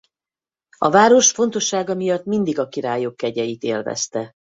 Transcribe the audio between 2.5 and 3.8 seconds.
a királyok kegyeit